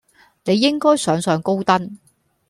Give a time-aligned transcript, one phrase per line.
[0.45, 1.99] 你應該上上高登